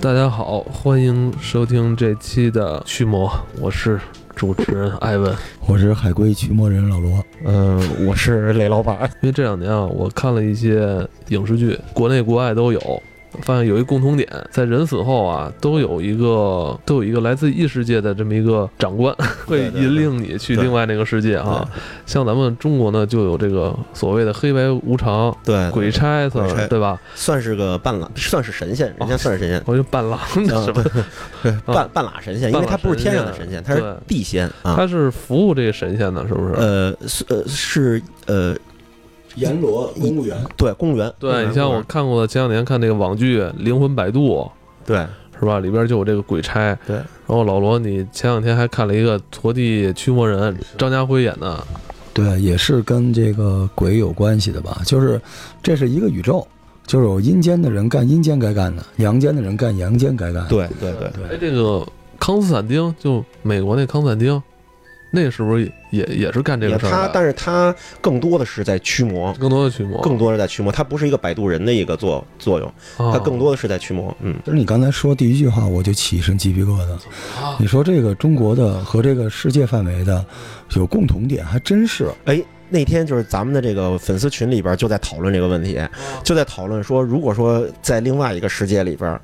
[0.00, 3.28] 大家好，欢迎收听这期的驱魔，
[3.60, 3.98] 我是
[4.36, 5.34] 主持人艾文。
[5.66, 8.96] 我是海龟驱魔人老罗，嗯，我是雷老板。
[9.22, 13.02] 因为这两年啊，我看了一些影视剧，国内国外都有，
[13.42, 19.14] 发现有一共同点，在人死后啊，都有一个都有一个来自异世界的这么一个长官，
[19.46, 21.68] 会引领你去另外那个世界哈。
[22.06, 27.00] 像咱们中国呢，就有这个所谓的黑白无常、对，鬼差算是对吧？
[27.14, 30.26] 算是个半拉，算是神仙，人家算是神仙，我就伴郎啊
[30.64, 30.84] 什么，
[31.42, 34.74] 对，半半拉神仙，因为他不是天上的神仙，他是地仙啊。
[34.76, 36.54] 他是服务这个神仙的，是不是？
[36.54, 38.54] 呃，是呃是呃，
[39.36, 41.12] 阎罗公务员，对，公务员。
[41.18, 44.28] 对你像我看过的，前两年看那个网剧《灵魂摆渡》，
[44.84, 45.06] 对
[45.38, 45.60] 是吧？
[45.60, 46.74] 里边就有这个鬼差。
[46.86, 51.64] 对，然后老罗，你前两天还看了一个陀地驱魔人，张家辉演的。
[52.12, 54.80] 对，也是跟这个鬼有关系的吧？
[54.84, 55.20] 就是
[55.62, 56.44] 这是一个宇宙，
[56.84, 60.48] 就是有阴间的人干阴间该干的，阳间的人干阳间该干的。
[60.48, 61.86] 对对对，对哎，这个
[62.18, 64.42] 康斯坦丁，就美国那康斯坦丁，
[65.10, 67.08] 那是不是也也是干这个事儿他？
[67.08, 74.14] 但是他更多的是在驱魔，更多的驱魔，更多的在驱魔，他不是一个摆渡人的一个作作用，啊他更多的是在驱魔。
[74.20, 76.92] 嗯，就是你刚才说第一句话，我就起一身鸡皮疙瘩。
[77.42, 80.22] 啊你说这个中国的和这个世界范围的
[80.76, 82.10] 有共同点，还真是。
[82.26, 85.80] 哎，那天就是咱们的这个粉丝群里边就在讨论这个问题，
[86.22, 89.18] 就在讨论说，如果说在另外一个世界里边，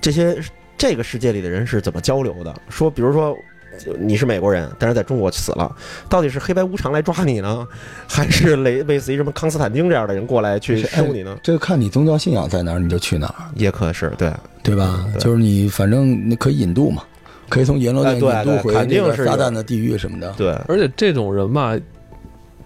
[0.00, 0.34] 这些
[0.78, 2.54] 这个世界里的人是怎么交流的？
[2.70, 3.36] 说，比如说。
[3.78, 5.74] 就你是美国人，但是在中国死了，
[6.08, 7.66] 到底是黑白无常来抓你呢，
[8.08, 11.36] 还是类类似于什么康斯坦丁这样的人过来去收你呢？
[11.42, 15.04] 这个看你宗教信仰在哪儿，你就去哪儿，也可是对，对吧？
[15.12, 17.02] 对就是你反正你可以引渡嘛，
[17.48, 20.32] 可以从阎罗殿引渡回那个撒旦的地狱什么的。
[20.36, 21.76] 对，而且这种人吧，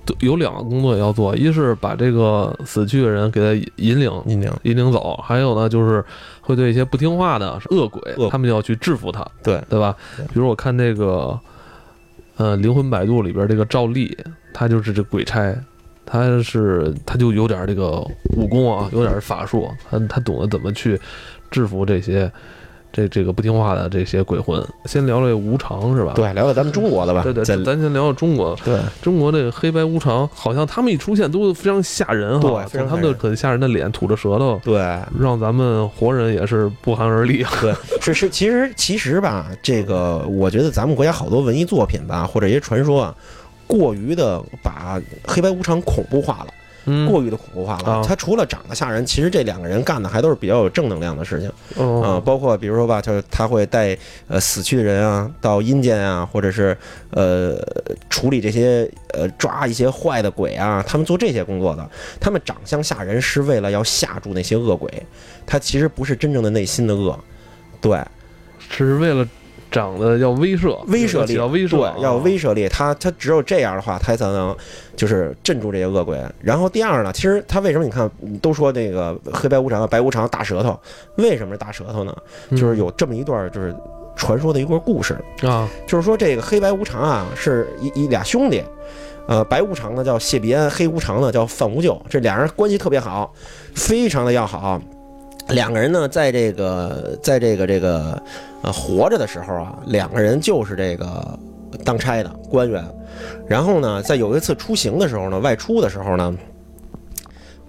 [0.05, 6.05] 都有两个工作要做，一是把这个死去的人给他引领引领引领走，还有呢就是
[6.51, 9.97] 会对一些不听话的恶鬼恶，他们就要去制服他，对对吧？
[10.33, 11.39] 比如我看那个，
[12.37, 14.17] 呃，《灵魂摆渡》里边这个赵丽，
[14.53, 15.55] 他就是这鬼差，
[16.05, 18.05] 他是他就有点这个
[18.37, 21.01] 武功啊，有点法术，他他懂得怎么去
[21.51, 22.31] 制服这些
[22.93, 24.63] 这这个不听话的这些鬼魂。
[24.87, 26.13] 先聊聊无常是吧？
[26.15, 27.23] 对，聊聊咱们中国的吧。
[27.23, 28.57] 对对，在咱先聊聊中国。
[28.65, 34.81] 对中国这个黑白无常，好像他们一出现都非常吓人哈，对从他们的很吓人的脸，吐着舌头，对
[35.19, 37.45] 让咱们活人也是不寒而栗。
[37.61, 43.15] 对， 是是，其实其实吧，这个我觉得咱们国家好多文艺作品吧，或者一些传说啊，
[43.67, 46.60] 过于的把黑白无常恐怖化了，嗯，
[47.09, 47.93] 过于的恐怖化了。
[47.93, 53.97] 啊他除了长得吓人，其实这两个人干的还都是比较有正能量的事情啊、哦，包括比如说吧，就是他会带
[54.27, 56.77] 呃死去的人啊到阴间啊，或者是
[57.11, 57.57] 呃
[58.09, 61.89] 处理这些呃抓一些坏的鬼啊，他们做这些工作的。
[62.21, 64.91] 他们长相吓人是为了要吓住那些恶鬼，
[65.47, 67.19] 他其实不是真正的内心的恶。
[67.81, 67.99] 对，
[68.69, 69.27] 只是为了
[69.71, 72.69] 长得要威慑，威慑力要威慑，对，要威慑力。
[72.69, 74.57] 他他只有这样的话，他才能
[74.97, 76.19] 就是镇住这些恶鬼。
[76.41, 78.11] 然后第二呢，其实他为什么你看
[78.43, 80.79] 都说那个黑白无常、白无常大舌头，
[81.17, 82.15] 为什么是大舌头呢？
[82.51, 83.75] 嗯就是有这么一段就是
[84.17, 88.63] 传说的一个故事，啊，就是说这个黑白无常啊是一一俩兄弟。
[89.27, 93.33] 呃，白无常呢叫谢必安，黑无常呢叫范无咎，这俩人关系特别好，
[93.75, 94.81] 非常的要好。
[95.53, 98.23] 两个人呢，在这个在这个这个
[98.63, 101.39] 呃活着的时候啊，两个人就是这个
[101.85, 102.85] 当差的官员。
[103.47, 106.35] 然后呢，在有一次出行的时候呢，外出的时候呢，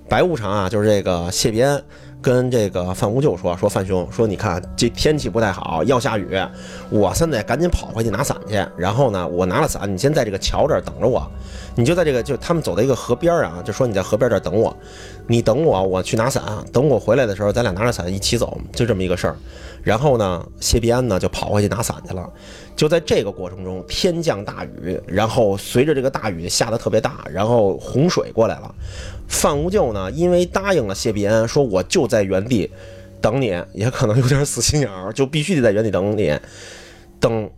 [0.07, 1.81] 白无常啊，就是这个谢必安
[2.21, 6.39] 跟这个范无咎说说范兄说，你看这天气不太好，要下雨，
[6.89, 8.63] 我现在赶紧跑回去拿伞去。
[8.77, 11.29] 然后呢，我拿了伞，你先在这个桥这儿等着我，
[11.75, 14.75] 你就在这个就他们走到一个河边儿啊，就说你在河边这儿等我，
[15.27, 16.43] 你等我，我去拿伞，
[16.73, 19.35] 等我回来的时候，咱俩拿着伞一起走，就这么一个事儿。
[19.83, 22.29] 然后呢，谢必安呢就跑回去拿伞去了。
[22.75, 28.75] 就在这个过程中，天降大雨，然后随着这个大雨下得特别大，然后洪水过来了。
[29.27, 32.69] 范无咎呢，因为答应了谢必安，说我就在原地
[33.21, 36.37] 等你，也可能有点死心眼儿，就必须得在原地等你。
[37.19, 37.49] 等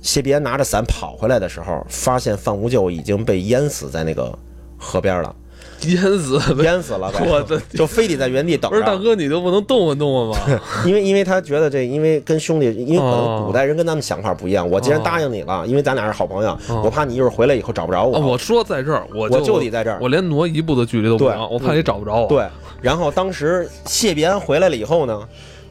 [0.00, 4.36] 谢必安拿着伞跑回来的时候，发现范无咎已经被淹死在那个
[4.78, 5.34] 河边了，
[5.82, 6.64] 淹死呗！
[6.64, 8.76] 淹死了， 我的就非得在原地等着。
[8.76, 10.60] 不是大哥，你就不能动换动 换吗？
[10.86, 14.68] 因为因为他觉得这，因为跟兄弟，因为可哦能古代人跟咱们想法不一样。
[14.68, 18.16] 我既然哦答应你了，因为咱俩是好朋友，哦我怕你一会儿回来以后找不着我。
[18.16, 22.26] 啊我说在这儿，我我就得在这儿我连挪一步的距离都不行，我怕你找不着我。
[22.26, 22.46] 对，
[22.80, 25.20] 然后当时谢必安回来了以后呢，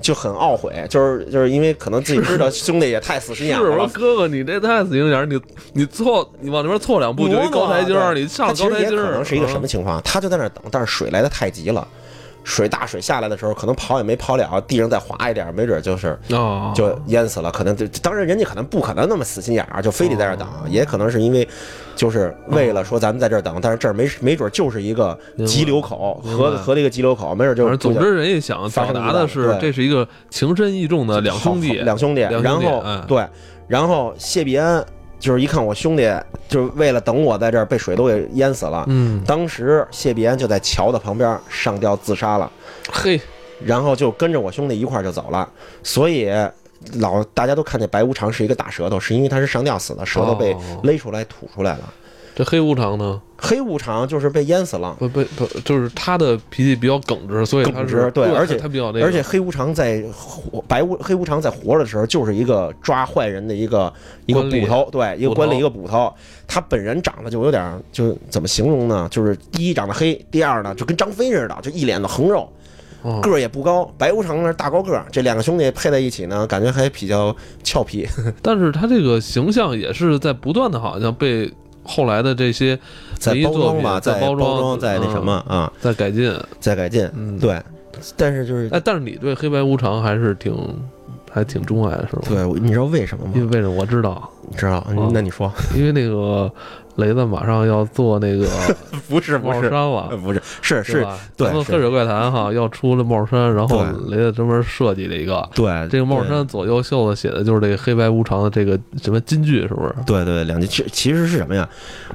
[0.02, 3.88] 就很懊悔，就是就是因为可能自己知道兄弟也太死心眼是我说。
[3.88, 5.40] 哥哥，你这太死心眼，你
[5.74, 9.68] 你错，你往那边错两步就一高台阶你上他其实也高台阶儿，可能是一个什么啊？
[9.68, 10.02] 情况？
[10.04, 11.88] 他就在那儿等，但是水来的太急了，
[12.50, 17.52] 水大水下来的时候，可能跑也没跑了，地上再滑一点，没准就是哦，就淹死了。
[17.52, 21.48] 可能就当然人家可能不可能那么死心眼儿，就非得在这等，也可能是因为
[21.96, 33.28] 就是为了说咱们在这等，但是这儿没没准就是一个急流口，河河的一个急流口，没准就是总之，人家想表达的是，这是一个情深意重的两兄弟，两兄弟，然后哎对，
[33.68, 34.84] 然后谢必安
[35.20, 36.12] 就是一看我兄弟
[36.48, 42.52] 就是为了等我在这儿被水都给淹死了，嗯，当时谢必安就在桥的旁边上吊自杀了，
[42.92, 43.20] 嘿，
[43.64, 45.48] 然后就跟着我兄弟一块儿就走了，
[45.84, 46.32] 所以。
[46.94, 51.94] 老大家都看见白无常是一个大舌头，是因为他是上吊死的，舌头被哦勒出来吐出来了。
[52.40, 53.22] 这黑无常呢？
[53.36, 63.92] 黑无常就是被淹死了，不不不，就是他的脾气比较耿直，所以他耿直对而且他比较那个，而且黑无常在活白无黑无常在活着的时候，就是一个抓坏人的一个
[64.26, 66.14] 一个捕头，对，一个捕官吏，一个捕头。
[66.48, 69.06] 他本人长得就有点儿，就怎么形容呢？
[69.12, 72.50] 就是第一长得黑，第二呢就跟张飞似的，就一脸的横肉，
[73.02, 73.84] 哦个儿也不高。
[73.98, 77.36] 白无常呢大高个儿，这两个兄弟配在一起呢，感觉还比较
[77.66, 78.08] 俏皮。
[78.42, 81.52] 但是他这个形象也是在不断的，好像被
[81.90, 82.78] 后来的这些
[83.18, 86.32] 在包装吧，在在包装装，在那什么啊，在改进。
[86.60, 87.10] 在改进。
[87.16, 87.38] 嗯，。
[87.40, 87.60] 对，
[88.16, 90.56] 但是就是哎，但是你对黑白无常还是挺
[91.32, 92.22] 还挺钟爱的，是吧？
[92.30, 93.32] 对，你知道为什么吗？
[93.36, 94.30] 因为为什么我知道？
[94.50, 94.78] 你知道？
[94.96, 96.52] 哦那你说， 因为那个
[97.00, 98.48] 雷子马上要做那个
[99.10, 100.18] 不是帽衫了呃，。
[100.18, 109.96] 不是，是是，对是黑水怪谈哈要出了帽衫，然后雷子专门设计了一个，对这个帽衫左右袖子写的就是这个黑白无常的这个什么金句，是不是？
[110.06, 111.68] 对对，两句其其实是什么呀？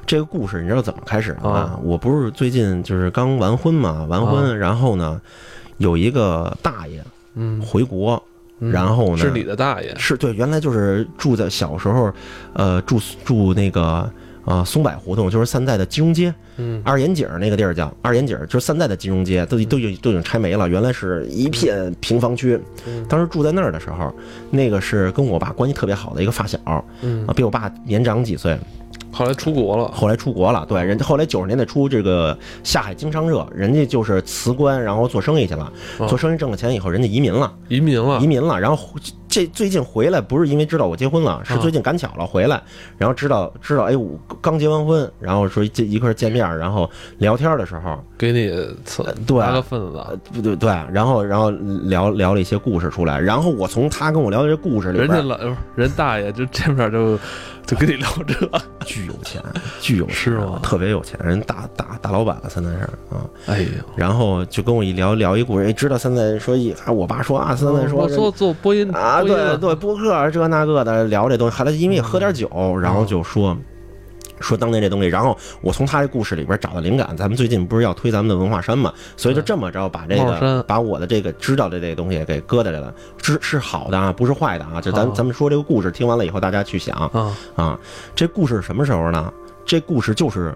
[0.06, 1.80] 这个故事你知道怎么开始的吗啊？
[1.82, 5.20] 我不是最近就是刚完婚嘛，完婚，然后呢，
[5.78, 7.02] 有一个大爷
[7.34, 8.22] 嗯，回国，
[8.60, 12.12] 嗯然后呢是你的大爷，是对，原来就是住在小时候，
[12.52, 14.08] 呃，住住那个
[14.44, 16.82] 呃松柏胡同，就是现在的金融街，嗯。
[16.84, 22.60] 二眼井那个地儿叫二眼井，就是现在的金融街，都都已都已经拆没了，原来是一片平房区。
[22.86, 23.04] 嗯。
[23.08, 24.12] 当时住在那儿的时候，
[24.50, 26.58] 那个是跟我爸关系特别好的一个发小。
[26.64, 28.58] 啊，嗯，比我爸年长几岁，
[29.12, 30.64] 后来出国了，后来出国了。
[30.66, 36.06] 对，人家后来九十年代初这个下海经商热，人家就是辞官，然后做生意去了，哦。
[36.06, 38.20] 做生意挣了钱以后，人家移民了，移民了。
[38.20, 38.88] 移，民了，然后
[39.34, 42.62] 这最近回来不是因为知道我结婚了，是啊最近赶巧了回来，
[42.96, 46.88] 然后知道知道哎我刚结完婚，然后说这一块儿见面，然后
[47.18, 48.48] 聊天的时候，给你
[48.84, 57.18] 刺对拿个份呃子，对对对，然后然后聊聊了一些故事出来，然后我从他跟我聊的这故事里边，人家老人大爷就见面就
[57.66, 58.34] 就跟你聊这，
[58.86, 59.42] 巨有钱，
[59.80, 63.26] 巨有钱是吗特别有钱，人大大大老板了，现在是啊。
[63.46, 72.48] 哎呦，然后就跟我一聊聊一故事，哎，知道现在说一，啊，我爸说啊，现在说我做做播音啊，对对，播客这那个的聊这东西，后来因为喝点酒，
[72.80, 73.56] 然后就说。
[74.40, 77.16] 说当年这东西，然后我从他这故事里边找到灵感。
[77.16, 82.92] 咱们最近不是要推咱们的文化衫嘛，所以就这么着把这个把我的这个知道的这个东西给搁在这了，
[83.22, 84.80] 是是好的啊，不是坏的啊。
[84.80, 87.78] 就咱咱们说这个故事，听完了以后大家去想啊，啊，
[88.14, 89.32] 这故事什么时候呢？
[89.64, 90.52] 这故事就是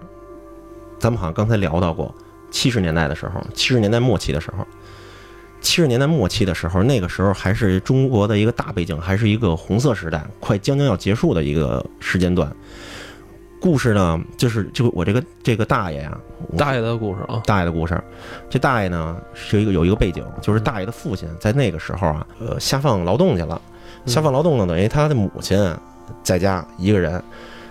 [0.99, 2.13] 咱们好像刚才聊到过，
[2.51, 4.67] 七十年代的时候，七十年代末期的时候。
[5.61, 12.51] 七十年代末期的时候，那个时候还是中国的一个大背景，还是一个红色时代，快将将要结束的一个时间段。
[13.61, 16.17] 故事呢，就是就我这个这个大爷呀、
[16.57, 18.01] 大爷的故事啊，大爷的故事。
[18.49, 23.61] 这大爷呢是一个有一个背景，就是大爷的父亲在那个时候啊，呃，下放劳动去了。
[24.05, 25.59] 下放劳动呢，等于他的母亲
[26.23, 27.21] 在家一个人，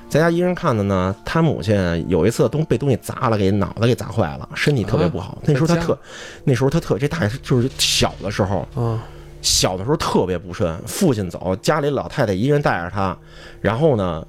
[0.08, 1.14] 在家一个人看的呢。
[1.24, 5.38] 他母亲有一次东被东西砸了，给脑袋给砸坏了，身体特别不好。
[5.44, 5.98] 那时候他特，
[6.44, 9.02] 那时候他特这大爷就是小的时候，啊，
[9.42, 13.16] 小的时候特别不顺，父亲走，家里老太太一个人带着他，
[13.60, 14.26] 然后呢，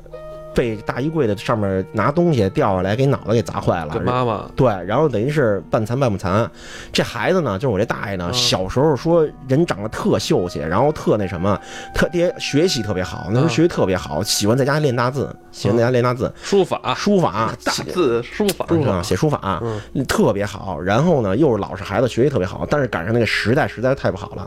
[0.59, 3.97] 被大衣柜的上面拿东西掉下来，给脑袋给砸坏了。
[4.01, 6.51] 妈妈对，然后等于是半残半不残。
[6.91, 11.57] 这孩子呢，就是我这大爷呢，嗯小时候说人长得特秀气，然后特那什么，
[11.95, 18.65] 特别学习特别好，那时候嗯学习特别好，喜欢在家练大字，喜欢在家练大字，书法书法大字书法
[19.01, 20.77] 写书法，嗯特别好。
[20.81, 24.45] 然后呢，又是老实孩子，学习特别好，但是赶上那个时代实在是太不好了，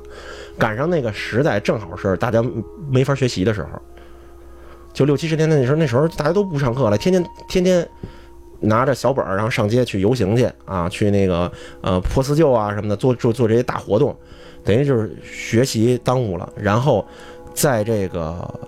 [0.59, 2.45] 赶上那个时代正好是大家
[2.91, 3.69] 没法学习的时候，
[4.93, 7.89] 就六七十年代那时候，那时候大家都不上课了，天天天天。
[8.65, 14.17] 拿着小本儿，然后上街去游行去啊，去那个呃破四旧啊什么的，做做做这些大活动，
[14.63, 16.49] 等于就是学习耽误了。
[16.55, 17.05] 然后
[17.53, 18.61] 在这个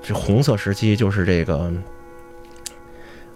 [0.00, 1.72] 这红色时期，就是这个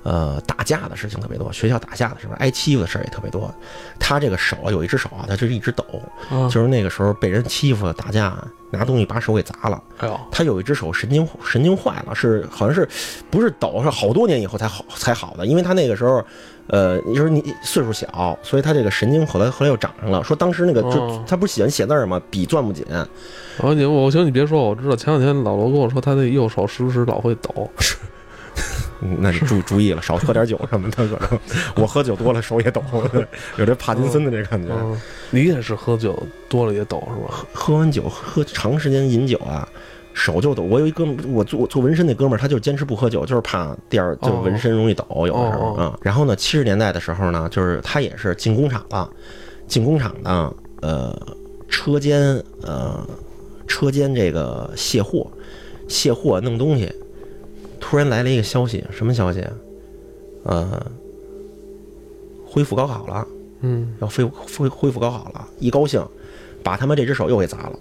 [0.02, 3.52] 呃，打架的事情特别多，学校打架的时候挨欺负的事儿也特别多。
[3.98, 5.84] 他这个手啊，有一只手啊，他就是一直抖，
[6.30, 8.36] 啊，就是那个时候被人欺负打架，
[8.70, 9.82] 拿东西把手给砸了。
[9.98, 12.88] 哎呦，他有一只手神经神经坏了，是好像是
[13.30, 16.24] 不是抖，是好多年以后才好才好的，因为他那个时候，
[16.68, 20.24] 呃，你说你岁数小，所以他这个神经后来后来又长上了。
[20.24, 22.18] 说当时那个就哦他不是喜欢写字儿吗？
[22.30, 23.06] 笔攥不紧，然
[23.58, 27.70] 后你我行，你别说，我知道前两天老罗跟我说，他那右手时不时老会抖。
[29.02, 31.40] 嗯那你注注意了，少喝点酒什么的，可能
[31.76, 32.82] 我喝酒多了手也抖，
[33.56, 34.72] 有这帕金森的这感觉。
[34.74, 37.46] 嗯，你也是喝酒多了也抖是吧？
[37.52, 39.66] 喝完酒喝长时间饮酒啊，
[40.12, 40.62] 手就抖。
[40.62, 45.98] 我有一哥们儿，我做做纹身那哥们儿，他就坚持不喝酒，就是怕第二就是纹身容易抖，有的时候啊。
[46.02, 49.10] 然后呢，七十年代的时候呢，就是他也是进工厂了，
[49.66, 50.52] 进工厂呢，
[50.82, 51.16] 呃，
[51.68, 53.06] 车间呃
[53.66, 55.26] 车间这个卸货，
[55.88, 56.92] 卸货弄东西，
[57.80, 59.52] 突然来了一个消息，什么消息啊？
[60.44, 60.86] 呃，
[62.46, 63.26] 恢复高考了。
[63.62, 66.02] 嗯，要恢恢恢复高考了，一高兴，
[66.62, 67.72] 把他们这只手又给砸了。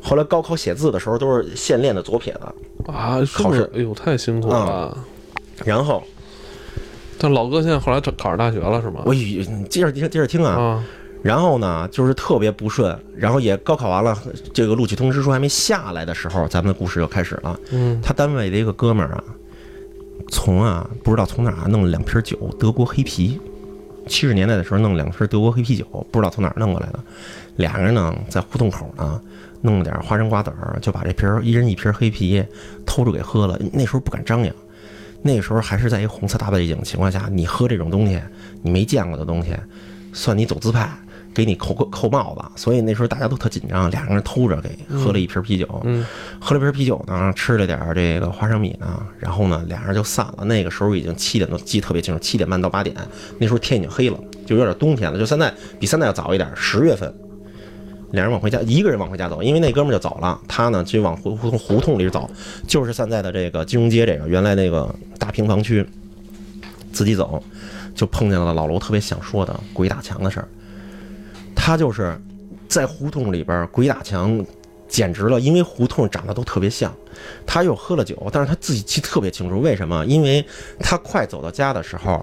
[0.00, 2.40] 后来高考写字的时候都是现练的左撇子，
[2.92, 3.68] 啊，考试？
[3.74, 4.96] 哎呦，太辛苦了。
[5.64, 6.02] 然后
[7.18, 9.02] 但老哥现在后来考上大学了是吗？
[9.06, 10.84] 我接着接着接着听啊，啊，
[11.22, 14.16] 然后呢就是特别不顺，然后也高考完了，
[14.52, 17.58] 这个录取通知书还没下来的时候，咱们的故事就开始了。
[17.72, 19.24] 嗯，他单位的一个哥们儿啊，
[20.34, 23.40] 从啊不知道从哪儿弄了两瓶酒，德国黑啤。
[24.08, 26.98] 七十年代的时候弄两瓶德国黑啤酒，不知道从哪儿弄过来的。
[27.54, 29.20] 俩人呢在胡同口呢
[29.62, 32.44] 弄了点花生瓜子儿，就把这瓶一人一瓶黑啤
[32.84, 33.56] 偷着给喝了。
[33.72, 34.52] 那时候不敢张扬，
[35.22, 38.20] 那个时候还是在一个红色大背景情况下，你喝这种东西，
[38.60, 39.54] 你没见过的东西，
[40.12, 40.90] 算你走资派，
[41.34, 42.44] 给你扣扣扣帽子。
[42.54, 45.82] 所以那时候大家都特紧张，俩人偷着给喝了一瓶啤酒。
[45.84, 46.06] 嗯，
[46.40, 50.44] 喝了瓶啤酒呢，吃了点这个花生米呢，然后呢，俩人就散了。
[50.44, 52.94] 那个时候已经七点多，记得特别清楚，七点半到八点，
[53.38, 57.12] 那时候天已经黑了，就有点冬天了，就现在比现在要早一点，十月份。
[58.12, 62.30] 俩人往回家，一个人往回家走，因为那哥们儿就走了，他呢就往胡胡同胡同里走，
[62.64, 65.84] 就是现在的这个金融街这个原来那个大平房区，
[66.92, 67.42] 自己走，
[67.92, 70.46] 就碰见了老罗特别想说的鬼打墙的事儿。
[71.64, 72.14] 他就是
[72.68, 74.44] 在胡同里边鬼打墙，
[74.86, 76.94] 简直了，因为胡同长得都特别像。
[77.46, 80.04] 他又喝了酒，但是他自己记特别清楚，为什么？
[80.04, 80.44] 因为
[80.78, 82.22] 他快走到家的时候，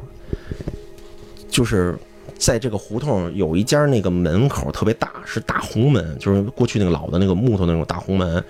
[1.50, 1.98] 就是
[2.38, 8.43] 在这个胡同有一家那个门口特别大，是大红门，就是过去那个老的那个木头那种大红门。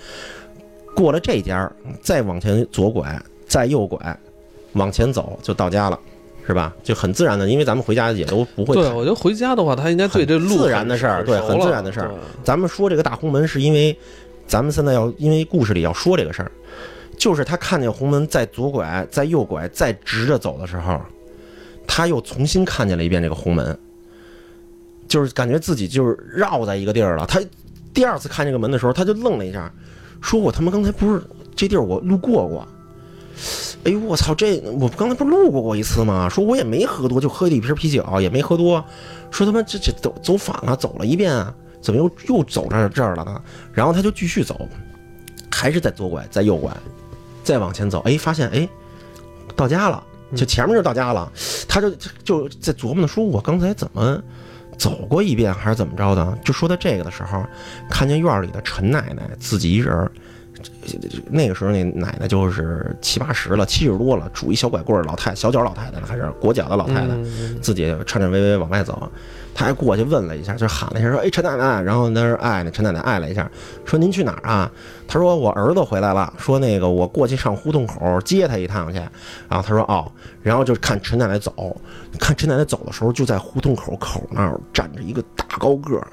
[0.94, 1.72] 过了这家，
[2.02, 3.18] 再往前左拐，
[3.48, 4.20] 再右拐，
[4.74, 5.98] 往前走就到家了，
[6.52, 6.76] 是吧？
[6.84, 12.12] 就很自然的，因为咱们回家也都不会对，我觉得回家的话，他应该对这路自然的事儿对很自然的事儿
[12.44, 13.98] 咱们说这个大红门，是因为
[14.46, 16.52] 咱们现在要因为故事里要说这个事儿，
[17.18, 21.00] 就是他看见红门在左拐、在右拐、再直着走的时候，
[21.88, 23.80] 他又重新看见了一遍这个红门，
[25.08, 27.26] 就是感觉自己就是绕在一个地儿了。
[27.26, 27.42] 他
[27.94, 29.72] 第二次看这个门的时候，他就愣了一下，
[30.22, 31.22] 说：“我他妈刚才不是
[31.56, 32.68] 这地儿我路过过。”
[33.84, 34.36] 哎呦我操！
[34.36, 36.30] 这我刚才不是路过过一次吗？
[36.30, 38.84] 说我也没喝多，就喝了一瓶啤酒，也没喝多。
[39.32, 43.42] 说他妈这这走走反了，走了一遍啊，怎么又又走这儿这儿了呢？
[43.74, 44.68] 然后他就继续走，
[45.52, 46.72] 还是在左拐，在右拐，
[47.44, 48.70] 再往前走，哎，发现哎
[49.56, 50.04] 到家了，
[50.36, 51.32] 就前面就到家了。
[51.68, 51.90] 他就
[52.24, 54.22] 就在琢磨呢，说我刚才怎么
[54.78, 56.38] 走过一遍，还是怎么着的？
[56.44, 57.44] 就说到这个的时候，
[57.90, 60.12] 看见院里的陈奶奶自己一人儿。
[61.30, 67.16] 那个时候，那奶奶就是七八十了，七十多了，拄一小拐棍儿，老太小脚老太太了，还是裹脚的老太太，
[67.62, 69.10] 自己颤颤巍巍往外走，
[69.54, 73.50] 他还过去问了一下，就喊了一下说：“哎，陈奶奶。”然后那是哎，那陈奶奶哎了一下，
[73.86, 74.72] 说：“您去哪儿啊？”
[75.08, 79.00] 他说：“我儿子回来了，说那个我过去上胡同口接他一趟去。”
[79.50, 81.76] 然后他说：“哦。”然后就看陈奶奶走，
[82.20, 86.08] 看陈奶奶走的时候，就在胡同口口那儿站着一个大高个儿，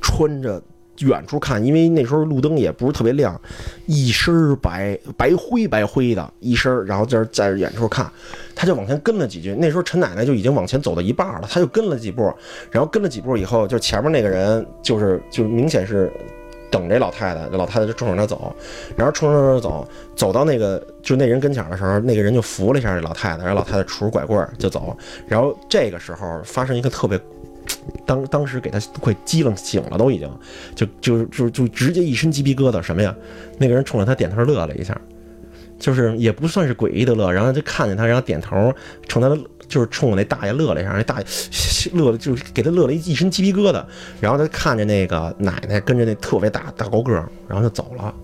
[0.00, 0.62] 穿着。
[1.00, 3.40] 远处看，因为那时候路灯也不是特别亮，
[3.86, 8.10] 一身白白灰白灰的一身，然后在在远处看，
[8.54, 9.54] 他就往前跟了几句。
[9.58, 12.32] 那时候陈奶奶就已经往前走到一半了，他就跟了几步，
[12.70, 16.12] 然后跟了几步以后，就前面那个人就是就明显是
[16.70, 18.54] 等这老太太，这老太太就冲着他走，
[18.96, 24.96] 然后冲着他走，走到那个就那人跟前的时候，那个人就扶了一下这老太太，然后老太太拄着拐棍就走，
[25.26, 27.20] 然后这个时候发生一个特别。
[28.06, 30.30] 当当时给他快激愣醒了，都已经，
[30.74, 33.14] 就就就就直接一身鸡皮疙瘩，什么呀？
[33.58, 34.98] 那个人冲着他点头乐了一下，
[35.78, 38.72] 就是也不算是诡异的乐，然后就看见他，然后点头
[39.08, 39.36] 冲他
[39.68, 41.26] 就是冲我那大爷乐了一下，那大爷
[41.92, 43.84] 乐了就是给他乐了一一身鸡皮疙瘩，
[44.20, 48.14] 然后他看着那个奶奶跟着那特别大大高个儿，然后就走了。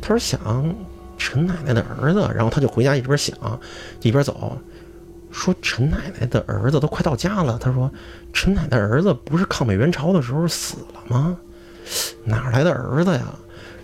[0.00, 0.74] 他说想
[1.18, 3.36] 陈奶奶的儿子，然后他就回家一边想
[4.02, 4.56] 一边走，
[5.32, 7.58] 说陈奶奶的儿子都快到家了。
[7.58, 7.90] 他说
[8.32, 11.36] 陈奶奶儿子不是抗美援朝的时候死了吗？
[12.24, 13.34] 哪来的儿子呀？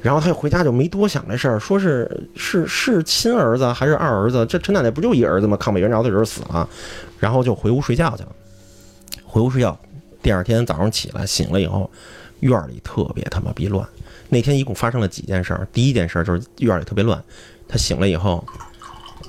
[0.00, 4.46] 然后他回家就没多想这事儿，说是是是亲儿子还是二儿子？
[4.46, 5.56] 这陈奶奶不就一儿子吗？
[5.56, 6.68] 抗美援朝的时候死了，
[7.18, 8.28] 然后就回屋睡觉去了。
[9.24, 9.76] 回屋睡觉，
[10.22, 11.90] 第二天早上起来醒了以后，
[12.40, 13.86] 院里特别他妈逼乱。
[14.28, 15.66] 那天一共发生了几件事儿？
[15.72, 17.20] 第一件事儿就是院里特别乱。
[17.66, 18.46] 他醒了以后，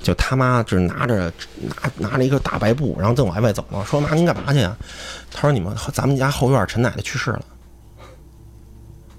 [0.01, 3.83] 就他妈就是拿着拿拿着一个大白布，然后正往外走呢。
[3.85, 4.77] 说妈您干嘛去啊？
[5.31, 7.41] 他说你们咱们家后院陈奶奶去世了。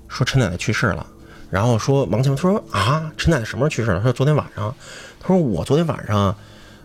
[0.09, 1.07] 说陈奶奶去世了，
[1.51, 3.99] 然后说王强说啊，陈奶奶什么时候去世了？
[3.99, 4.75] 他说昨天晚上。
[5.21, 6.35] 他说我昨天晚上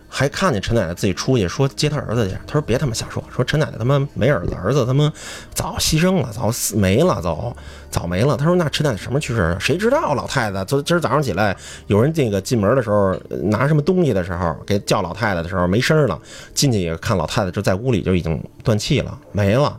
[0.08, 2.36] 还看见陈奶奶自己出去说接他儿子去。
[2.46, 5.12] 他说别他妈瞎说，说陈奶奶他妈没儿子，儿子他妈
[5.52, 7.54] 早牺牲了，早死没了，早
[7.90, 8.36] 早没了。
[8.36, 9.56] 他说那陈奶奶什么去世？
[9.60, 10.14] 谁知道？
[10.14, 16.18] 老太太昨今儿早上起来，有人这个进门的时候拿什么东西的时候，给叫老太太的时候没声了，
[16.54, 19.78] 进去也看老太太就在屋里就已经断气了，没了。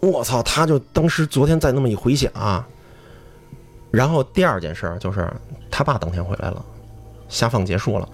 [0.00, 0.42] 我操！
[0.42, 2.66] 他就当时昨天再那么一回想，啊
[3.90, 5.32] 然后第二件事就是
[5.70, 6.62] 他爸当天回来了，
[7.28, 8.08] 下放结束了，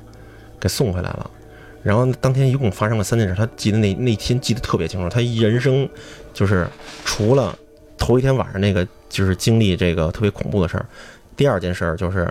[0.60, 1.30] 给送回来了。
[1.82, 5.08] 然后当天一共发生了三件事，他记得那那天记得特别清楚。
[5.08, 5.88] 他人生
[6.34, 6.68] 就是
[7.04, 7.56] 除了
[7.96, 10.84] 头一天晚上那个就是经历这个特别恐怖的事儿，
[11.36, 12.30] 第二件事儿就是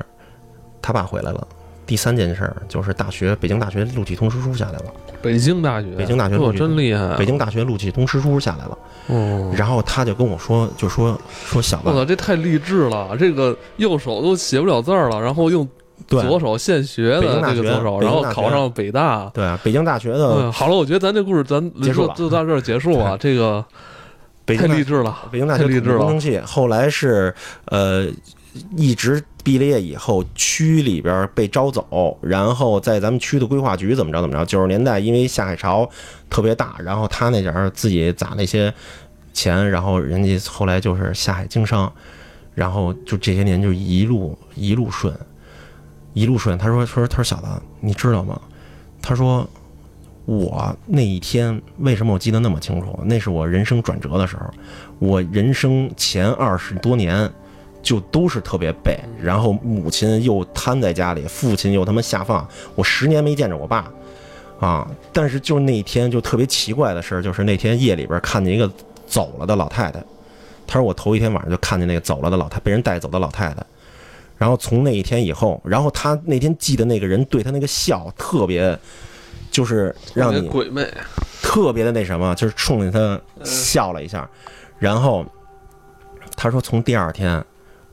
[0.81, 1.47] 他爸回来了，
[1.85, 4.85] 第三件事儿就是大学北京大学录取通知书下来了。
[5.21, 7.17] 北京大学，北京大学哦，真厉害！
[7.17, 8.77] 北京大学录取通知书下来了。
[9.07, 13.17] 哦，然后他就跟我说，就说说小子，我操，这太励志了！
[13.17, 19.29] 这个右手都写不了字儿了，然后用对左手现学的北京大学这个左手，然后考上北大。
[19.33, 23.17] 对啊，北京大学的嗯，好了，我觉得咱这故事咱结束了就到这儿结束啊。
[23.19, 23.63] 这个
[24.45, 25.97] 北京大太励志了，北京大学励志了。
[25.99, 27.33] 工程系，后来是
[27.65, 28.07] 呃
[28.75, 34.43] 一直毕了业以后，区里边被招走，然后在咱们区的规划局怎么着怎么着。
[34.45, 35.87] 九十年代因为下海潮
[36.29, 38.73] 特别大，然后他那点儿自己攒了一些
[39.33, 41.91] 钱，然后人家后来就是下海经商，
[42.55, 45.13] 然后就这些年就一路一路顺，
[46.13, 46.57] 一路顺。
[46.57, 47.47] 他说说他说小子，
[47.79, 48.39] 你知道吗？
[49.01, 49.47] 他说。
[50.25, 52.99] 我那一天为什么我记得那么清楚？
[53.05, 54.43] 那是我人生转折的时候，
[54.99, 57.27] 我人生前二十多年
[57.81, 63.91] 就都是特别背，然后母亲又瘫在家里，父亲又他妈下放，我十年没见着我爸，
[64.59, 64.87] 啊！
[65.11, 68.71] 但是就那一天就特别奇怪的事儿，就是那天夜里边看见一个
[69.07, 69.99] 走了的老太太，
[70.67, 73.65] 他说我头一天晚上就看见那个走了的老太被人带走的老太太，
[74.39, 78.75] 然后从那一天以后，然后他那天记得那个人对他那个笑特别，
[79.51, 80.91] 就是让你鬼魅，
[81.43, 84.27] 特别的那什么，就是冲着他笑了一下，
[84.79, 85.25] 然后
[86.35, 87.43] 他说从第二天，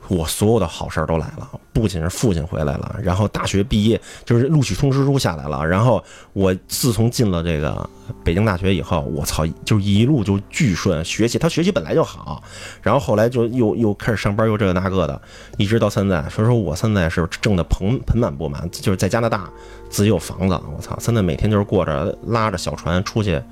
[0.08, 7.88] 我所有的好事儿都来了，不仅是父亲回来了，然后大学毕业就是录取通知书下来了，然后我自从进了这个
[8.22, 12.42] 北京大学以后，我操，就一路就巨顺，学习他学习本来就好，
[12.82, 15.20] 然后后来就又又开始上班，又这个那个的，
[15.56, 19.50] 一直到现在，所以说我现在是挣的盆盆满钵满，就是在加拿大
[19.90, 23.42] 自己有房子，我操，现在每天就是过着拉着小船出去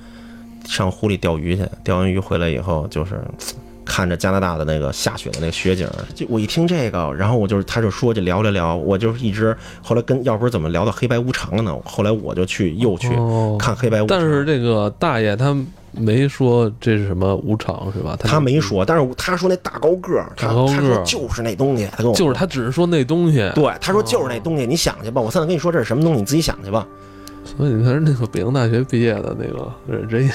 [0.67, 3.21] 上湖里钓鱼去，钓完鱼回来以后就是。
[3.95, 11.73] 看着加拿大的那个下雪的那个雪景，就我一听这个，然后我就是他就说就聊聊聊，我就一直后来跟要不是怎么聊到黑白无常了呢？
[11.85, 13.57] 后来我就去又去哦。
[13.57, 15.57] 看黑白无常，但是这个大爷他
[15.93, 18.17] 没说这是什么无常是吧？
[18.19, 20.67] 他没说，但是他说那大高个儿，他说
[21.05, 26.85] 就是那东西，他跟我就是他只是说那东西，对他说就是那东西，你想去吧，我现在跟你说这是什么东西，你自己想去吧。
[27.45, 29.71] 所以他是那个北京大学毕业的那个
[30.09, 30.29] 人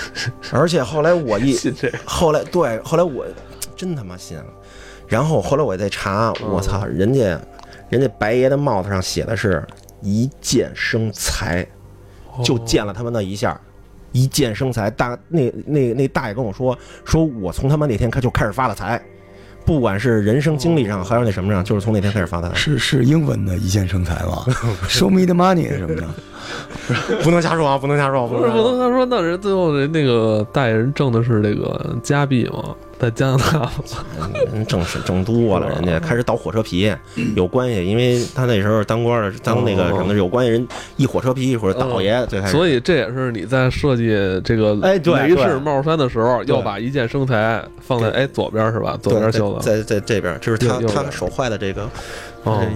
[0.51, 1.57] 而且后来我一
[2.05, 3.25] 后来对，后来我
[3.79, 4.45] 真他妈信了。
[5.07, 7.39] 然后后来我再查，我操，人家
[7.87, 9.65] 人家白爷的帽子上写的是
[10.01, 11.65] 一箭生财，
[12.43, 13.57] 就见了他们那一下，
[14.11, 14.89] 一箭生财。
[14.89, 19.01] 大那那那大爷跟我说，说我从他妈那天开就开始发了财，
[19.65, 22.55] 不管是人生经历上还是那什么上，就是从那天开始发的财。
[22.55, 24.43] 是是英文的一箭生财吗？
[24.89, 26.05] Show me the money 什么的。
[27.23, 33.69] 不能瞎说啊，不能瞎说，不是不能瞎说那人最后人那个大爷人挣的是这个加币嘛，在加拿大，
[34.51, 36.91] 人挣是挣多了，人家开始倒火车皮，
[37.35, 42.51] 有关系，因为他那时候当官的，当那个什么的有关系，人一火车皮一会儿倒爷最开始。
[42.51, 44.09] 所以这也是你在设计
[44.43, 48.97] 这个哎对雷对士帽衫的时候，对要把一件生财放在哎左边是吧？
[49.01, 49.65] 左边袖子。
[49.65, 51.87] 在在在这边，这是他他手坏的这个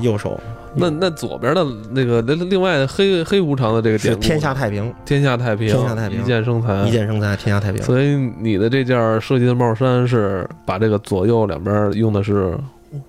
[0.01, 0.39] 右手，
[0.75, 7.81] 那那左边的那个另另外黑黑无常的这个典故，天下太平，天下太平，天下太平一箭生财，一箭生财，天下太平。
[7.83, 12.57] 所以你的这件设计的帽衫是把这个左右两边用的是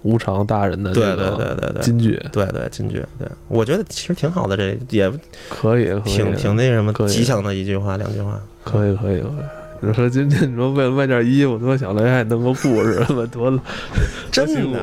[0.02, 5.10] 无常大人的对对这个对对对，金句，对对金句，对我觉得其实挺好的，这也
[5.48, 8.38] 可以，挺挺那什么可以吉祥的一句话，两句话。
[8.62, 9.30] 可以，可以，可以。
[9.80, 13.50] 你说今天你说为了卖件衣服，他妈想来还弄个故事， 多
[14.30, 14.80] 真的，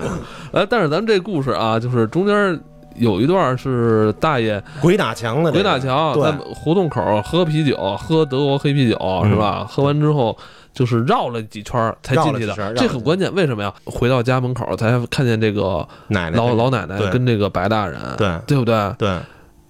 [0.51, 2.59] 哎，但是咱们这故事啊，就是中间
[2.95, 9.65] 有一段是大爷鬼打墙的这鬼，打墙，在胡同口喝啤酒，喝德国黑啤酒嗯是吧？
[9.69, 10.37] 喝完之后
[10.73, 13.33] 就是绕了几圈才进去的这很关键。
[13.33, 13.73] 为什么呀？
[13.85, 18.93] 回到家门口才看见这个奶奶老老奶奶跟这个白大人，对对不对？
[18.97, 19.17] 对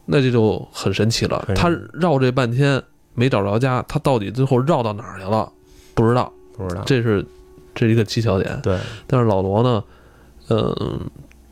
[0.06, 1.46] 那这就很神奇了。
[1.56, 2.82] 他绕这半天
[3.14, 5.50] 没找着家，他到底最后绕到哪儿去了？
[5.94, 7.26] 不知道，不知道这是
[7.74, 8.60] 这是一个蹊跷点。
[8.62, 9.84] 对但是老罗呢，
[10.50, 11.00] 嗯，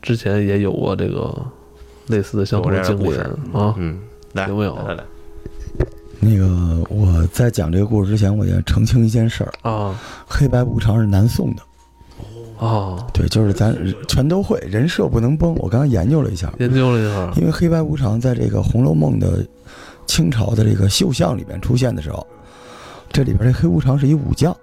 [0.02, 1.34] 之前也有过这个
[2.10, 3.16] 类似的相同的经历
[3.52, 3.74] 啊。
[3.78, 3.98] 嗯，
[4.32, 4.74] 来有没有？
[4.76, 4.94] 来来。
[4.94, 5.04] 来，
[6.18, 9.98] 那个我在讲这个故事之前，我先澄清一件事儿：啊。
[10.26, 13.06] 黑白无常是南宋的，啊！
[13.14, 13.74] 对，就是咱
[14.06, 15.54] 全都会，人设不能崩。
[15.56, 19.44] 我刚刚研究了一下，研究了一下，因为黑白无常在这个《红楼梦》的
[20.06, 22.26] 清朝的这个绣像里面出现的时候，
[23.10, 24.54] 这里边这黑无常是一武将，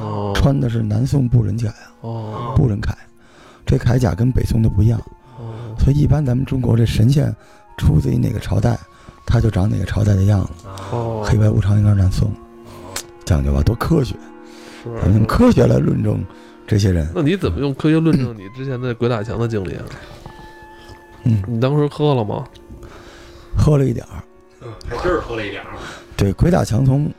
[0.00, 0.32] 哦。
[0.34, 2.52] 穿的是南宋布人甲呀，哦。
[2.56, 2.92] 布人铠，
[3.64, 5.04] 这铠甲跟北宋的不一样，哦
[5.88, 7.34] 所以一般咱们中国这神仙
[7.78, 8.78] 出自于哪个朝代，
[9.24, 10.68] 他就长哪个朝代的样子。
[10.92, 12.30] 哦，黑白无常应该是南宋，
[13.24, 14.14] 讲究吧，多科学，
[15.00, 15.24] 咱们用。
[15.26, 16.22] 科学来论证
[16.66, 17.10] 这些人。
[17.14, 19.84] 那你怎么用科学论证你 之前的鬼打墙的经历啊？
[21.24, 22.44] 嗯，你当时喝了吗？
[23.56, 24.22] 喝了一点儿，
[24.60, 25.68] 嗯还真是喝了一点儿。
[26.18, 27.10] 对，鬼打墙从，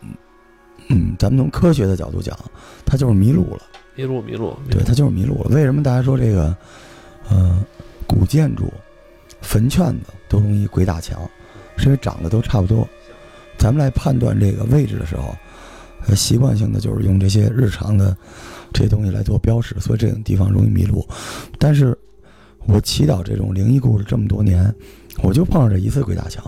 [0.89, 2.37] 嗯，咱们从科学的角度讲，
[2.85, 3.61] 他就是迷路了，
[3.95, 5.49] 迷路迷路，迷对路他就是迷路了。
[5.49, 6.55] 为什么大家说这个，
[7.29, 7.63] 呃，
[8.09, 8.65] 古建筑、
[9.39, 11.21] 坟圈子都容易鬼打墙？
[11.77, 12.85] 是因为长得都差不多。
[13.57, 15.33] 咱们来判断这个位置的时候，
[16.15, 18.15] 习惯性的就是用这些日常的
[18.73, 21.07] 这东西来做标识，所以这种地方容易迷路。
[21.57, 21.97] 但是，
[22.67, 24.73] 我祈祷这种灵异故事这么多年，
[25.23, 26.43] 我就碰上这一次鬼打墙，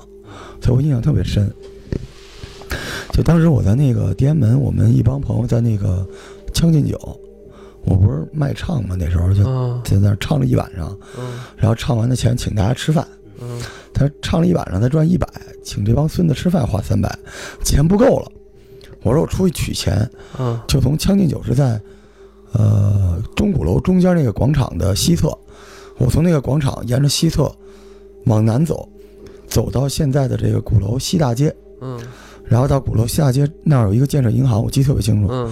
[0.62, 1.54] 所以我印象特别深。
[3.12, 6.06] 就当时我在那个天安门，我们一帮朋友在那个
[6.54, 6.97] 《将进酒》，
[7.84, 9.44] 我不是卖唱嘛，那时候就
[9.84, 11.39] 就在那儿唱了一晚上，嗯。
[11.58, 13.08] 然后唱完的钱请大家吃饭。
[13.39, 13.60] 嗯。
[13.94, 15.28] 他唱了一晚上，他赚一百，
[15.63, 17.13] 请这帮孙子吃饭花三百，
[17.63, 18.32] 钱不够了。
[19.02, 20.60] 我说我出去取钱，嗯。
[20.67, 21.82] 就从将进酒是在，
[22.54, 25.36] 呃钟鼓楼中间那个广场的西侧，
[25.98, 27.52] 我从那个广场沿着西侧
[28.26, 28.88] 往南走，
[29.48, 32.00] 走到现在的这个鼓楼西大街，嗯。
[32.46, 35.28] 然后到鼓楼西大街那儿有一个建设银行，我记得特别清楚。
[35.32, 35.52] 嗯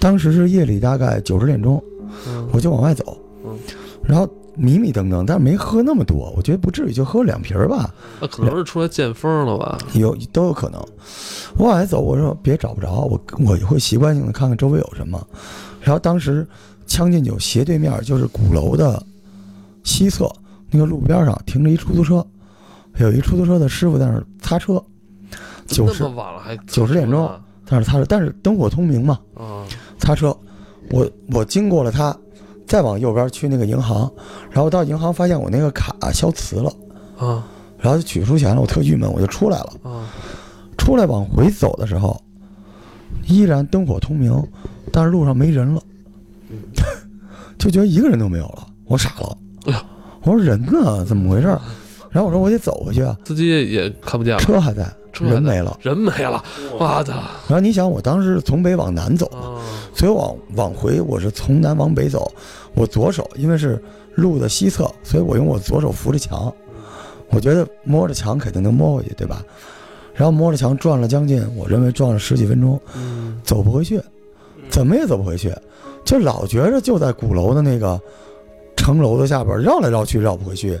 [0.00, 1.82] 当时是夜里大概九十点钟，
[2.26, 3.56] 嗯我就往外走嗯，
[4.04, 7.92] 然后迷迷瞪瞪，但是没喝那么多，我觉得不至于，就喝两瓶儿吧。
[8.20, 9.78] 那可能是出来见风了吧？
[9.94, 10.80] 有都有可能。
[11.56, 15.24] 我往外走，我说别找不着，我我会习惯性的看看周围有什么。
[15.80, 16.46] 然后当时
[16.86, 19.02] 将进酒斜对面就是鼓楼的
[19.84, 20.30] 西侧，
[20.70, 22.26] 那个路边上停着一出租车，
[22.98, 24.82] 有一出租车的师傅在那儿擦车。
[25.66, 29.64] 九十么晚了还九十点钟啊在那儿擦车，但是灯火通明嘛，啊
[29.98, 30.36] 擦车。
[30.90, 32.16] 我我经过了他，
[32.66, 34.10] 再往右边去那个银行，
[34.50, 36.72] 然后到银行发现我那个卡消磁了，
[37.18, 37.44] 啊
[37.78, 39.72] 然后就取不出钱了，我特郁闷，我就出来了。
[39.82, 40.08] 啊
[40.78, 42.20] 出来往回走的时候，
[43.26, 44.32] 依然灯火通明，
[44.92, 45.82] 但是路上没人了，
[47.58, 49.36] 就觉得一个人都没有了，我傻了。
[49.64, 49.82] 哎呀
[50.22, 51.04] 我说人呢？
[51.04, 51.46] 怎么回事？
[52.10, 54.88] 然后我说我得走回去啊，司机也看不见了，车还在，
[55.24, 55.78] 人没了。
[55.82, 56.42] 人没了，
[56.78, 57.12] 我操
[57.48, 59.62] 然后你想，我当时从北往南走，啊。
[59.94, 62.30] 所以往往回我是从南往北走，
[62.74, 63.82] 我左手因为是
[64.14, 66.52] 路的西侧，所以我用我左手扶着墙，
[67.30, 69.42] 我觉得摸着墙肯定能摸回去，对吧？
[70.14, 73.40] 然后摸着墙转了将近，我认为转了十几分钟，嗯。
[73.44, 74.00] 走不回去，
[74.68, 75.54] 怎么也走不回去，
[76.04, 78.00] 就老觉着就在鼓楼的那个
[78.76, 80.78] 城楼的下边绕来绕去绕不回去，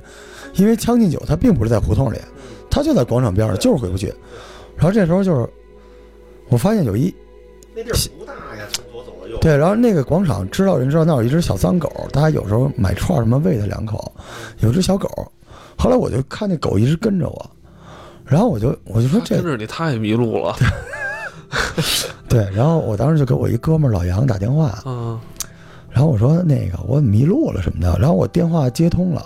[0.56, 2.18] 因为《将进酒》它并不是在胡同里，
[2.76, 4.12] 它就在广场边上，就是回不去。
[4.76, 5.48] 然后这时候就是
[6.50, 7.14] 我发现有一
[7.74, 9.38] 那地儿不大呀，从左走到右。
[9.38, 14.12] 对，然后那个广场知道人知道那有一只小脏狗，大家有时候买串什么喂它两口，
[14.60, 15.08] 有只小狗。
[15.78, 17.50] 后来我就看那狗一直跟着我，
[18.26, 20.54] 然后我就我就说这跟着你太迷路了
[22.28, 25.18] 对，然后我当时就给我一哥们儿老杨打电话，嗯
[25.88, 29.24] 然后我说那个我迷路了什么的，然后我电话接通了，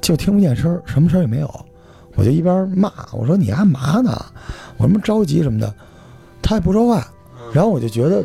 [0.00, 1.66] 就听不见声儿，什么声儿也没有，
[2.14, 4.24] 我就一边骂我说你干嘛呢？
[4.76, 5.72] 我什么着急什么的，
[6.42, 7.06] 他也不说话，
[7.52, 8.24] 然后我就觉得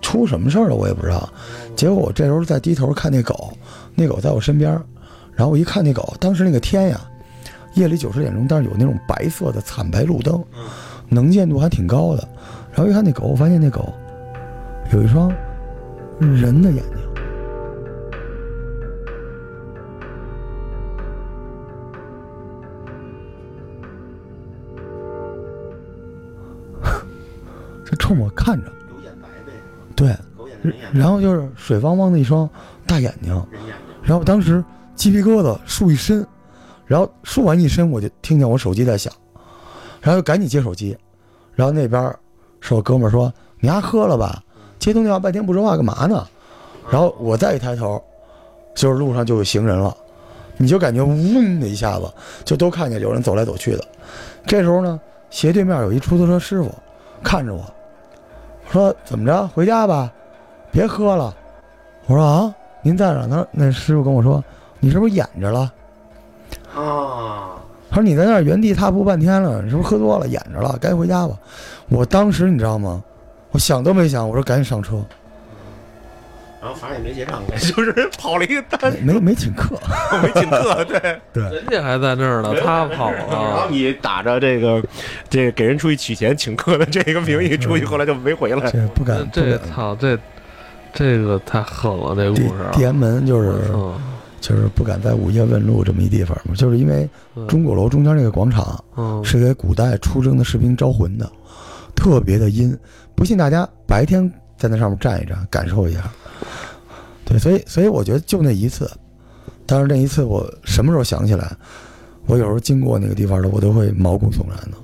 [0.00, 1.28] 出什么事儿了我也不知道，
[1.76, 3.52] 结果我这时候再低头看那狗，
[3.94, 4.72] 那狗在我身边，
[5.32, 7.00] 然后我一看那狗，当时那个天呀，
[7.74, 10.42] 夜里九十点钟，但是有那种白色的惨白路灯，
[11.08, 12.28] 能见度还挺高的，
[12.72, 13.92] 然后一看那狗，我发现那狗
[14.92, 15.30] 有一双
[16.18, 17.09] 人的眼睛。
[28.10, 28.72] 冲我看着，
[29.94, 30.12] 对，
[30.92, 32.48] 然后就是水汪汪的一双
[32.84, 33.46] 大眼睛，
[34.02, 34.64] 然后当时
[34.96, 36.26] 鸡皮疙瘩竖一身，
[36.86, 39.12] 然后竖完一身，我就听见我手机在响，
[40.00, 40.98] 然后就赶紧接手机，
[41.54, 42.12] 然后那边
[42.60, 44.42] 是我哥们说：“你丫喝了吧？
[44.80, 46.26] 接通电话半天不说话干嘛呢？”
[46.90, 48.02] 然后我再一抬头，
[48.74, 49.96] 就是路上就有行人了，
[50.56, 52.12] 你就感觉嗡的一下子，
[52.44, 53.84] 就都看见有人走来走去的。
[54.48, 56.74] 这时候呢，斜对面有一出租车师傅
[57.22, 57.64] 看着我，
[58.70, 59.46] 说：“怎么着？
[59.48, 60.10] 回家吧，
[60.70, 61.34] 别喝了。”
[62.06, 64.42] 我说：“啊，您在哪儿？”他说：“那师傅跟我说，
[64.78, 65.72] 你是不是演着了？”
[66.74, 67.58] 啊，
[67.90, 70.78] 他说：“你在那儿原地踏步半天了，你是不是喝多了，演着了？
[70.80, 71.36] 该回家吧。”
[71.90, 73.02] 我当时你知道吗？
[73.50, 75.02] 我想都没想，我说赶紧上车，
[76.60, 79.76] 然后反正也没结账， 就是跑了一个单，没没请客。
[80.22, 81.00] 没请客，对
[81.32, 81.42] 对。
[81.44, 83.68] 人家还在那儿呢，他跑了然后了。
[83.70, 84.82] 你打着这个
[85.30, 88.70] 这个给人出去取钱请客的这个名义出去，后来就没回来。
[88.70, 89.70] 这不敢，这敢。
[89.70, 90.18] 操这
[90.92, 92.64] 这个太狠了，这地故事。
[92.72, 93.98] 地安门就是嗯，
[94.40, 101.30] 就是不敢在午夜问路这么一地方嘛，就是因为嗯钟鼓楼中间这个广场嗯是给古代出征的士兵招魂的，
[101.96, 102.76] 特别的阴。
[103.14, 106.00] 不信大家白天在那上面站一站，感受一下。
[107.30, 108.90] 对，所以所以我觉得就那一次，
[109.64, 111.56] 但是那一次我什么时候想起来，
[112.26, 114.76] 我有时候经过那个地方的，我都会毛骨悚然的。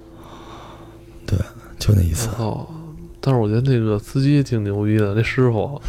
[1.27, 1.37] 对，
[1.79, 2.29] 就那一次。
[2.39, 2.65] 哦，
[3.21, 5.81] 但是我觉得那个司机挺牛逼的，那师傅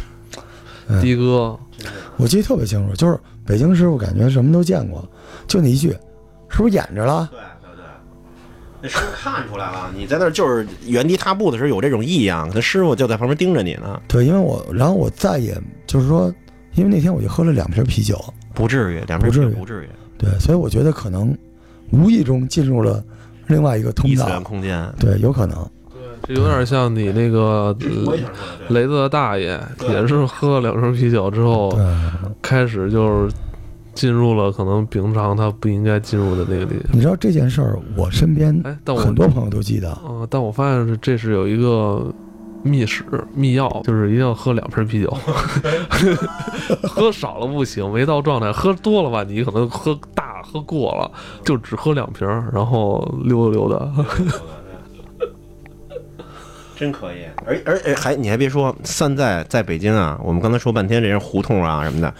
[0.88, 1.56] 嗯的哥，
[2.16, 3.16] 我记得特别清楚，就是
[3.46, 5.08] 北京师傅，感觉什么都见过，
[5.46, 5.90] 就那一句，
[6.48, 7.28] 是不是演着了？
[7.30, 7.84] 对对对，
[8.82, 14.00] 那师傅看出来了，你在那儿就是原地踏步的时候有这种异样，他师傅就在旁边盯着你呢。
[14.08, 16.34] 对，因为我，然后我再也就是说，
[16.78, 18.16] 因为那天我就喝了两瓶啤酒，
[18.54, 21.36] 不至于，两瓶不至于不至于，对，所以我觉得可能
[21.90, 23.02] 无意中进入了
[23.48, 24.88] 另外一个通异次元道，空间。
[24.98, 25.68] 对，有可能。
[26.22, 27.76] 这有点像你那个
[28.68, 31.80] 雷子的大爷，也是喝了两瓶啤酒之后，对，
[32.42, 33.34] 开始就是
[33.94, 36.84] 进入了可能平常他不应该进入的那个地方。
[36.92, 39.90] 你知道这件事儿，我身边哎，但我很多朋友都记得。
[40.04, 42.12] 呃，但我发现是这是有一个
[42.62, 45.16] 秘史秘药，就是一定要喝两瓶啤酒，
[46.82, 51.10] 喝少了不行，没到状态；喝多了吧，你可能喝大喝过了，
[51.44, 53.88] 就只喝两瓶，然后溜达溜达。
[56.76, 57.24] 真可以。
[57.44, 62.14] 而而而还你还别说，现在在北京啊，我们刚才说半天这些胡同啊什么的，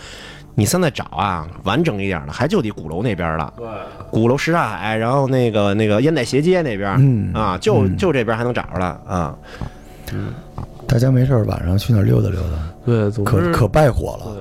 [0.56, 3.52] 你现在找啊完整一点的，还就得鼓楼那边了。
[3.56, 3.66] 对，
[4.10, 6.96] 鼓楼什刹海，然后那个那个烟袋斜街那边。
[6.98, 9.38] 嗯啊，就嗯就这边还能找着了啊！
[10.86, 12.48] 大家没事儿晚上去那儿溜达溜达，
[12.84, 14.34] 对，总之可可败火了。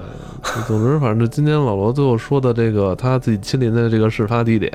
[0.43, 4.71] 对，总之反正今天老罗最后说的这个他自己亲临的这个事发地点。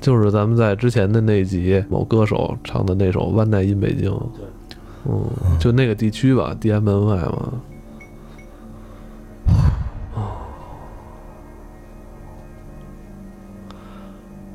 [0.00, 4.46] 就是咱们在之前的那集某歌手唱的那首《万代因北京》，对，
[5.06, 7.52] 嗯，就那个地区吧，地安门外嘛。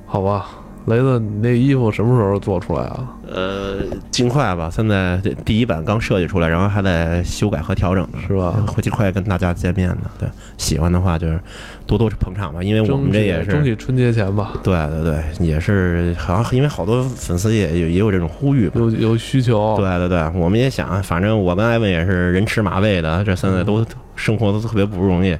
[0.06, 0.46] 好吧，
[0.86, 3.08] 雷子，你那衣服什么时候做出来啊？
[3.32, 3.78] 呃，
[4.12, 8.52] 尽快吧，现在这第一版刚设计出来，然后还在修改和调整呢，是吧？
[8.68, 9.98] 会尽快跟大家见面的。
[10.20, 11.40] 对，喜欢的话就是
[11.88, 13.52] 多多捧场吧，因为我们这也是。
[13.52, 18.74] 争取春节前吧，对对对，也是好像因为好多粉丝也有也有这种呼吁吧。
[18.76, 19.76] 有有需求。
[19.78, 25.32] 对对对，我们也想，反正我跟艾文也是人吃马喂的，这现在都生活都特别不容易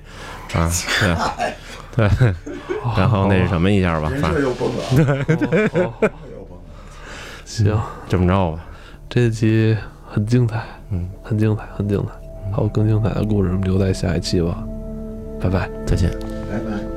[0.54, 0.72] 啊。
[1.96, 2.10] 对 对，
[2.98, 4.84] 然后那是什么一下吧，反正又崩了，
[5.72, 6.08] 好好
[7.46, 8.60] 行，这么着吧。
[9.10, 9.78] 这期
[10.10, 12.12] 很精彩，嗯，很精彩，很精彩。
[12.52, 14.64] 还有更精彩的故事，留在下一期吧。
[15.42, 15.70] 拜拜。
[15.86, 16.10] 再见。
[16.52, 16.93] 拜拜。